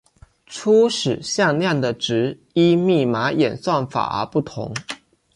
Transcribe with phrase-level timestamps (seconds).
[0.47, 4.73] 初始向量的值依密码演算法而不同。